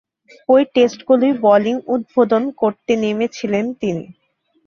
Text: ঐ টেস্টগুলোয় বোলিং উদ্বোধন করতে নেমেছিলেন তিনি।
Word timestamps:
ঐ 0.49 0.57
টেস্টগুলোয় 0.73 1.33
বোলিং 1.43 1.75
উদ্বোধন 1.93 2.43
করতে 2.61 2.91
নেমেছিলেন 3.03 3.65
তিনি। 3.81 4.05